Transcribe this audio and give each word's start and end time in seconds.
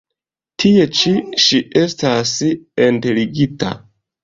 Tie 0.63 0.87
ĉi 0.99 1.13
ŝi 1.43 1.61
estas 1.83 2.33
enterigita. 2.89 3.79